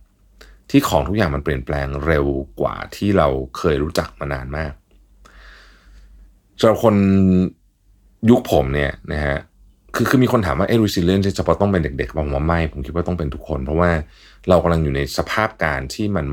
[0.70, 2.26] ที่ของทุกอย่างมันเปลี่ยนแปลงเร็ว
[2.60, 4.72] กว่าที่เราเคยรู้จักมานานมาก
[6.60, 6.94] สำหรับคน
[8.30, 9.36] ยุคผมเนี่ยนะฮะ
[9.94, 13.90] คือคือมีคนถามว่าเอ resilience เฉพาะต้องเป็นเด็กๆผมว่าไม่ ผมคิดว่าต้องเป็นทุกคน เพราะว่า
[14.48, 16.26] เรากำลังอยู่ในสภาพการที่มัน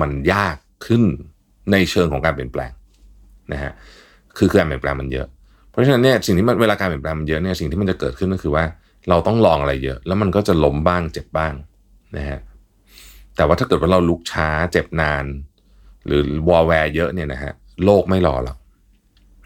[0.00, 1.04] มันยากขึ้น
[1.72, 2.72] ในเชิงของการเปลี่ยนแปลง
[3.52, 3.72] นะฮะ
[4.38, 5.26] คือการเปลี่ยนแปลงมันเยอะ
[5.70, 8.64] เพราะฉะนั้นเนี่ยสิ่งที่มันเวลาการเปลี่ยนแปลงมันเยอะเนี่ยสิ่งที่มันจะเกิดขึ้นก็คือว่า
[9.08, 11.54] เราต้องลองอะไรเยอะ แล้วมันก็จะล้มบ้างเจ็บบ้าง
[12.16, 12.40] นะฮะ
[13.36, 15.24] แต่ว่าถ้าเกิดว่าเราลุกช้าเจ็บนาน
[16.06, 17.52] หรือวอลแวร์เยอะเนี่ยนะฮะ
[17.84, 18.54] โลกไม่รอเรา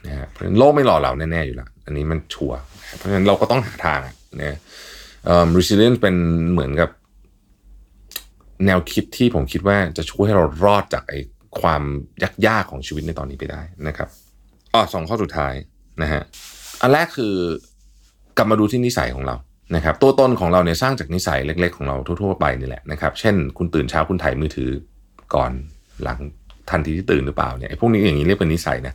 [0.07, 2.59] นะฮะเพราะฉะนั้นโลกไม่รอเราแน่ๆอยู่แล้วอันนี้มันชัวร์
[2.97, 4.01] เพราะฉะนั้นเราก็ต้องหาทาง
[4.43, 4.59] นะ
[5.25, 6.15] เอ่อ resilience เป็น
[6.53, 6.91] เหมือนกับ
[8.67, 11.21] แนวคิดที่ผมคิดว่าจะช่วยให้เรารอดจากไอ้
[11.61, 11.83] ความ
[12.47, 14.09] ยากๆของชีวิตในตอนนี้ไปได้นะครับ
[14.75, 15.55] อ๋อสองข้อสุดท้าย
[16.03, 16.23] นะฮะ
[16.81, 17.35] อันแรกคือ
[18.37, 19.37] กลับมาดูที่นิสัยของเรา
[19.77, 24.71] นะครับตัวตนของเราเนี่ยสร้างจากนิสัยเล็ก ๆ ของเราทั่วๆไปนี่แหละนะครับ เช่น คุณตื่นเช้าคุณถ่ายมือถือ
[25.35, 25.53] ก่อน
[26.03, 26.19] หลัง
[26.71, 28.95] ทันทีที่ตื่นหรือเปล่าเนี่ยพวกนี้อย่างนี้เรียกเป็นนิสัยนะ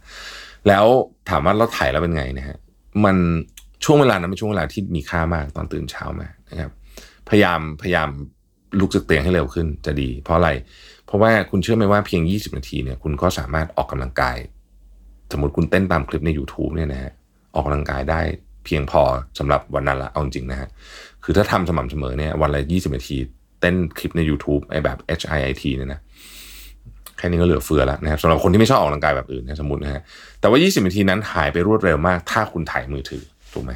[0.68, 0.86] แล้ว
[1.30, 2.58] ถามว่าเราถ่ายแล้วเป็นไงนะฮะ
[3.06, 3.18] มัน
[3.84, 6.72] ช่วงเวลานั้นเป็นช่วงเวลาที่มีค่ามากตอนตื่นเช้ามานะครับ
[7.30, 8.10] พยายามพยายาม
[8.80, 10.50] ลุกจากเตียงให้เร็วขึ้นจะดี เพราะอะไร
[11.06, 14.38] เพราะว่าคุณเชื่อไหมว่าเพียง 20 นาทีเนี่ยคุณก็สามารถออกกำลังกาย
[15.32, 17.12] สมมติคุณเต้นตามคลิปใน YouTube เนี่ยนะฮะ
[17.56, 18.22] ออกกำลังกายได้
[18.66, 19.02] เพียงพอ
[19.40, 20.70] สำหรับวันนั้นละเอาจริงนะฮะ
[21.24, 23.18] คือถ้าทำสม่ำเสมอเนี่ยวันละ 20 นาที
[23.60, 26.00] เต้นคลิปใน YouTube ไอ้แบบ HIIT เนี่ยนะ
[27.18, 30.02] แค่นี้ก็เหลือเฟือแล้วนะครับสำหรับคนที่ไม่ชอบออกกำลังกายแบบอื่นนะสมมตินะฮะ
[30.40, 33.72] แต่ว่า 20 นาทีนั้นหายไปรวดเร็วมาก ถ้าคุณถ่ายมือถือถูกไหม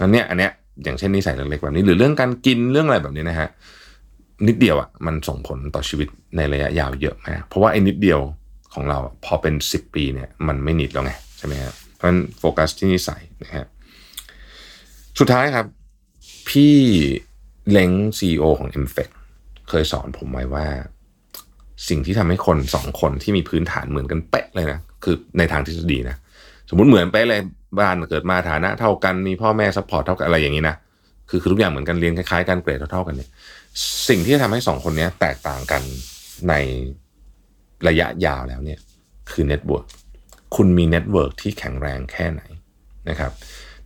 [0.00, 0.50] อันเนี้ยอันเนี้ย
[0.84, 3.48] อย่างเช่นนิสัยเล็กๆแบบนี้หรือเรื่องการกินเรื่องอะไรแบบนี้นะฮะ
[4.48, 8.20] นิดเดียวอะมันส่งผลต่อชีวิตในระยะยาวเยอะมากเพราะว่าไอ้นิดเดียว
[8.74, 13.66] ของเราพอเป็น 10 ปีเนี่ยมันไม่นิดแล้วไงใช่ไหมครับเพราะฉะนั้นโฟกัสที่นิสัยนะฮะ
[15.18, 15.66] สุดท้ายครับ
[16.48, 16.74] พี่
[17.70, 19.08] เล้งซีอของ m f e c
[19.68, 20.66] เคยสอนผมไว้ว่า
[21.88, 26.16] สิ่งที่ทำให้คนสองคนที่มีพื้นฐานเหมือนกันเป๊ะเลยนะ คือในทางทฤษฎีนะ
[26.68, 27.40] สมมติเหมือนเป๊ะเลย
[27.78, 30.76] บ้านเกิดมาฐานะ เท่ากันมีพ่อแม่ support เท่ากันอะไรอย่างนี้นะ
[31.28, 33.28] คือคือทุกอย่างเหมือนกันเรียนคล้ายๆกันเกรดเท่าๆกันเนี่ย
[34.08, 35.82] สิ่งที่จะทำให้สองคนนี้แตกต่างกัน
[36.48, 36.54] ใน
[37.88, 38.80] ระยะยาวแล้วเนี่ย
[39.30, 39.86] คือ network
[40.56, 42.42] คุณมี network ที่แข็งแรงแค่ไหน
[43.08, 43.32] นะครับ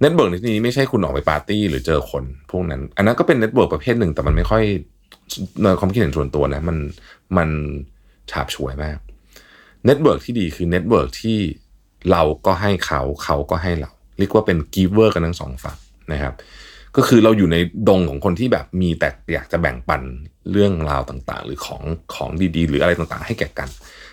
[0.01, 4.63] network ในที่นี้ไม่ใช่คุณออกไปปาร์ตี้หรือเจอคนพวกนั้น อันนั้นก็เป็น network ประเภทหนึ่งแต่มันไม่ค่อย
[5.63, 6.79] ในความคิดเห็นส่วนตัวนะมัน
[7.37, 7.49] มัน
[8.31, 8.99] ฉาบฉวยมาก
[9.87, 11.39] network ที่ดีคือ network ที่
[12.11, 15.79] เราก็ให้เขาเขาก็ให้เรา เรียกว่าเป็น giver กันทั้งสองฝั่ง
[16.13, 16.35] นะครับ
[16.99, 17.57] ก็คือเราอยู่ใน
[17.89, 20.03] ดงของคนที่แบบมีแต่อยากจะแบ่งปัน
[20.53, 21.83] เรื่องราวต่างๆ หรือของ
[22.15, 23.69] ของดีๆ หรืออะไรต่างๆ ให้แก่กัน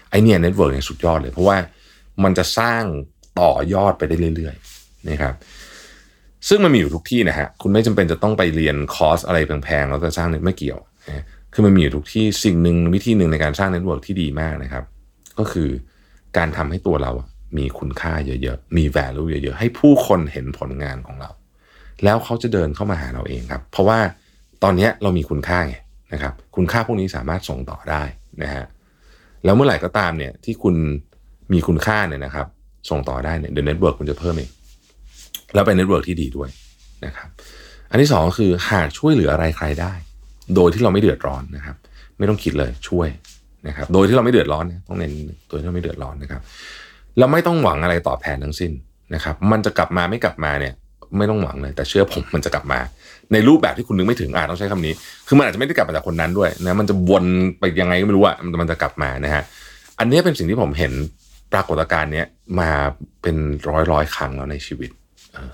[0.09, 1.57] ไอเนี่ย network เนี่ยสุดยอดเลย เพราะว่า
[2.23, 2.83] มันจะสร้าง
[3.41, 5.33] ต่อยอดไปได้เรื่อยๆนะครับ
[6.47, 14.83] ซึ่งมันมีอยู่ทุกที่นะฮะคุณไม่จำเป็นจะต้องไปเรียนคอร์สอะไรแพงๆแล้วจะสร้างเน็ตไม่เกี่ยวนะคือมันมีอยู่ทุกที่สิ่งหนึ่งวิธีหนึ่งในการสร้าง network ที่ดีมากนะครับ
[15.39, 15.69] ก็คือ
[16.37, 17.11] การทำให้ตัวเรา
[17.57, 21.29] มีคุณค่าเยอะๆ มี value เยอะๆ ให้ผู้คนเห็นผลงานของเรา
[22.03, 23.99] แล้วเขาจะเดินเข้ามาหาเราเองครับ เพราะว่า
[24.63, 25.75] ตอนนี้เรามีคุณค่าไง
[26.13, 28.03] นะครับ คุณค่าพวกนี้สามารถส่งต่อได้
[28.43, 28.65] นะฮะ
[29.45, 30.75] แล้วเมื่อไหร่ก็ตามเนี่ยที่คุณ
[31.53, 32.47] มีคุณค่าเนี่ยนะครับ
[32.89, 34.49] ส่งต่อได้เนี่ยเดี๋ยว network คุณจะเพิ่มเอง
[35.53, 36.49] แล้วเป็น network ที่ดีด้วย
[37.05, 37.29] นะครับ
[37.91, 39.93] อันที่สองก็คือหากช่วยเหลืออะไรใครได้
[40.55, 41.75] โดยที่เราไม่เดือดร้อนนะครับ
[42.17, 43.07] ไม่ต้องคิดเลยช่วย
[43.67, 45.11] นะครับ โดยที่เราไม่เดือดร้อนต้องเน้น
[45.47, 46.41] โดยที่เราไม่เดือดร้อนนะครับ
[47.19, 48.71] เราไม่ต้องหวังอะไรตอบแทนทั้งสิ้น
[49.15, 50.73] นะครับ มันจะกลับมาไม่กลับมาเนี่ย
[51.17, 52.79] ไม่ต้องหวังเลย แต่เชื่อผมมันจะกลับมา
[53.33, 54.93] ในรูปแบบที่คุณนึกไม่ถึงอ่าต้องใช้คำนี้
[55.27, 57.25] คือมันอาจจะไม่ได้กลับมาจากคนนั้นด้วยนะมันจะวน
[57.59, 59.43] ไปยังไงก็ไม่รู้อะมันจะกลับมานะฮะ
[59.99, 60.93] อันนี้เป็นสิ่งที่ผมเห็น
[61.53, 62.25] ปรากฏการณ์เนี้ย
[62.59, 62.69] มา
[63.21, 63.35] เป็น
[63.69, 64.89] ร้อยร้อยครั้งแล้วในชีวิต
[65.33, 65.51] เออ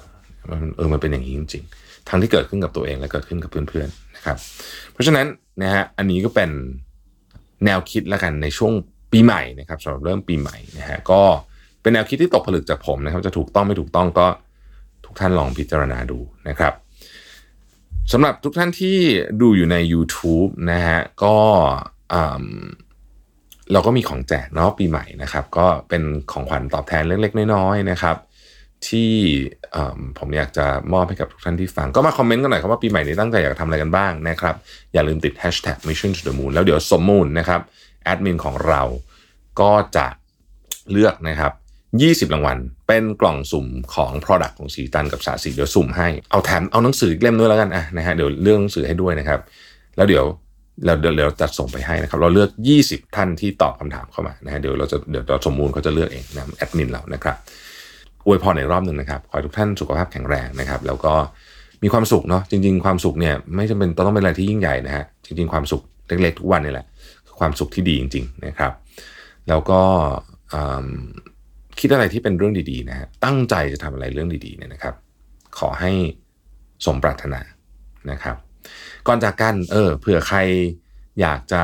[0.50, 4.38] มันเออมันเป็นอย่างนี้จริง ๆ ทั้งที่เกิดขึ้นกับตัวเองและเกิดขึ้นกับเพื่อนๆนะครับ
[4.92, 5.26] เพราะฉะนั้น
[5.62, 6.50] นะฮะอันนี้ก็เป็น
[7.66, 8.74] แนวคิดแล้วกันในช่วง
[9.12, 11.22] ปีใหม่นะครับสำหรับเริ่มปีใหม่นะฮะก็
[11.82, 14.28] เป็นแนวคิดที่ตกผลึกจากผมนะครับ จะถูกต้องไม่ถูกต้องก็
[15.12, 16.19] ทุกท่านลองพิจารณาดู
[16.50, 16.74] นะครับ
[18.12, 18.97] สำหรับทุกท่านที่
[19.41, 21.36] ดูอยู่ใน YouTube นะฮะก็
[23.71, 28.15] เราก็มีของแจกเนาะปีใหม่นะครับ ก็เป็นของขวัญตอบแทนเล็กๆ น้อยๆนะครับ
[28.88, 29.12] ที่
[30.17, 34.56] ผมอยากจะมอบให้กับทุกท่านที่ฟัง ก็มาคอมเมนต์กันหน่อยครับว่าปีใหม่นี้ตั้งใจอยากทำอะไรกันบ้างนะครับ
[34.93, 37.62] อย่าลืมติด hashtag mission to the moon แล้วเดี๋ยวสมมูลนะครับ
[38.04, 38.82] แอดมินของเรา
[39.62, 40.08] ก็จะ
[40.91, 41.52] เลือกนะครับ
[41.99, 49.39] 20 รางวัล เป็นกล่องสุ่มของ Product ของสีตันกับสาสีเดี๋ยวสุ่มให้ เอาแถมเอาหนังสืออีกเล่มด้วยแล้วกันอะนะฮะเดี๋ยวเลือกหนังสือให้ด้วยนะครับ
[49.95, 50.25] แล้วเดี๋ยว
[50.86, 52.49] เราเดี๋ยวเราจัดส่งไปให้นะครับ เราเลือก
[52.84, 57.36] 20 ท่านที่ตอบคำถามเข้ามานะฮะเดี๋ยวเราจะเดี๋ยวเราสมมูลเขาจะเลือกเองนะแอดมินเรานะครับ
[58.25, 61.13] อวยพรในรอบหนึ่งนะครับ ขอให้ทุกท่านสุขภาพแข็งแรงนะครับ แล้วก็
[61.84, 66.86] มีความสุขเนาะจริง ๆ ความสุขเนี่ยไม่จำเป็นต้องเป็นอะไรที่ยิ่งใหญ่นะฮะจริง ๆ ความสุขเล็กๆทุกวันนี่แหละ
[67.39, 68.71] ความสุขที่ดีจริง ๆ นะครับ
[69.49, 69.82] แล้วก็
[70.54, 70.89] อืม
[71.79, 74.95] คิดอะไรที่เป็นเรื่องดีๆนะฮะตั้งใจจะทำอะไรเรื่องดีๆเนี่ยนะครับ
[75.60, 75.91] ขอให้
[76.86, 77.41] สมปรารถนา
[78.12, 78.36] นะครับ
[79.07, 80.39] ก่อนจากกันเออเผื่อใคร
[81.21, 81.63] อยากจะ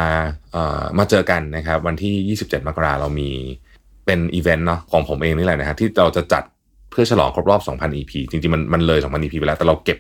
[0.52, 3.30] เอ่อมาเจอกันนะครับ วันที่ 27 มกราเรามี
[4.06, 6.44] เป็นอีเวนต์เนาะของผมเองนี่แหละนะฮะที่เราจะจัด
[6.92, 9.98] เพื่อฉลองครบรอบ 2,000 EP จริงๆมันมันเลย 2,000 EP ไปแล้ว แต่เราเก็บ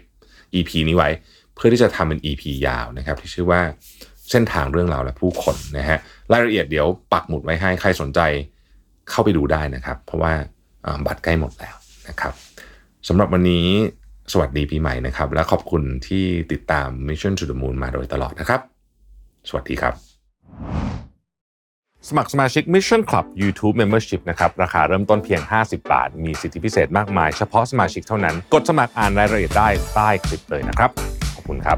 [0.55, 1.09] EP นี้ไว้
[1.55, 3.61] เพื่อที่จะทำเป็น EP ยาวนะครับ ที่ชื่อว่า
[4.31, 5.97] เส้นทางเรื่องราวและผู้คนนะฮะ
[6.31, 8.19] รายละเอียดเดี๋ยวปักหมุดไว้ให้ใครสนใจ
[9.09, 10.33] เข้าไปดูได้นะครับ เพราะว่า
[11.05, 11.75] บัตรใกล้หมดแล้ว
[12.09, 12.33] นะครับ
[13.07, 13.67] สำหรับวันนี้
[14.31, 18.61] สวัสดีปีใหม่นะครับ และขอบคุณที่ติดตาม Mission to the Moon มาโดยตลอดนะครับ
[19.49, 19.93] สวัสดีครับ
[22.09, 30.91] สมัครสมาชิก Mission Club YouTube Membership นะครับ ราคาเริ่มต้นเพียง 50 บาท มีสิทธิพิเศษมากมาย เฉพาะสมาชิกเท่านั้น กดสมัครอ่านรายละเอียดได้ใต้คลิปเลยนะครับ
[31.35, 31.77] ขอบคุณครับ